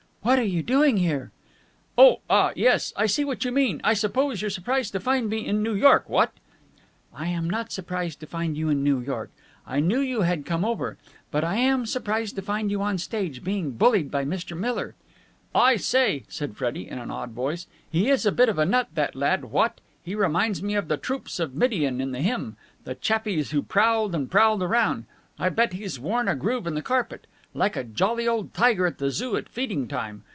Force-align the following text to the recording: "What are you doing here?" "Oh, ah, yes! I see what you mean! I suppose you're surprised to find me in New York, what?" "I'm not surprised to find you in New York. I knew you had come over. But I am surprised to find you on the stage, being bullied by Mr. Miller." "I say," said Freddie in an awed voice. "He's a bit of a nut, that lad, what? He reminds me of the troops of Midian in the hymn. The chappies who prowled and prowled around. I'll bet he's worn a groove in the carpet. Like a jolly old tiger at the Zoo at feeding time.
"What 0.23 0.37
are 0.37 0.43
you 0.43 0.61
doing 0.61 0.97
here?" 0.97 1.31
"Oh, 1.97 2.19
ah, 2.29 2.51
yes! 2.55 2.93
I 2.95 3.07
see 3.07 3.25
what 3.25 3.43
you 3.43 3.51
mean! 3.51 3.81
I 3.83 3.95
suppose 3.95 4.39
you're 4.39 4.51
surprised 4.51 4.91
to 4.93 4.99
find 4.99 5.27
me 5.31 5.43
in 5.47 5.63
New 5.63 5.73
York, 5.73 6.07
what?" 6.07 6.31
"I'm 7.11 7.49
not 7.49 7.71
surprised 7.71 8.19
to 8.19 8.27
find 8.27 8.55
you 8.55 8.69
in 8.69 8.83
New 8.83 8.99
York. 8.99 9.31
I 9.65 9.79
knew 9.79 9.99
you 9.99 10.21
had 10.21 10.45
come 10.45 10.63
over. 10.63 10.99
But 11.31 11.43
I 11.43 11.55
am 11.55 11.87
surprised 11.87 12.35
to 12.35 12.43
find 12.43 12.69
you 12.69 12.83
on 12.83 12.97
the 12.97 12.99
stage, 12.99 13.43
being 13.43 13.71
bullied 13.71 14.11
by 14.11 14.23
Mr. 14.23 14.55
Miller." 14.55 14.93
"I 15.55 15.75
say," 15.77 16.25
said 16.29 16.55
Freddie 16.55 16.87
in 16.87 16.99
an 16.99 17.09
awed 17.09 17.31
voice. 17.31 17.65
"He's 17.91 18.23
a 18.23 18.31
bit 18.31 18.47
of 18.47 18.59
a 18.59 18.65
nut, 18.65 18.89
that 18.93 19.15
lad, 19.15 19.45
what? 19.45 19.81
He 20.03 20.13
reminds 20.13 20.61
me 20.61 20.75
of 20.75 20.87
the 20.87 20.97
troops 20.97 21.39
of 21.39 21.55
Midian 21.55 21.99
in 21.99 22.11
the 22.11 22.21
hymn. 22.21 22.57
The 22.83 22.93
chappies 22.93 23.49
who 23.49 23.63
prowled 23.63 24.13
and 24.13 24.29
prowled 24.29 24.61
around. 24.61 25.05
I'll 25.39 25.49
bet 25.49 25.73
he's 25.73 25.99
worn 25.99 26.27
a 26.27 26.35
groove 26.35 26.67
in 26.67 26.75
the 26.75 26.83
carpet. 26.83 27.25
Like 27.53 27.75
a 27.75 27.83
jolly 27.83 28.29
old 28.29 28.53
tiger 28.53 28.85
at 28.85 28.97
the 28.97 29.11
Zoo 29.11 29.35
at 29.35 29.49
feeding 29.49 29.89
time. 29.89 30.23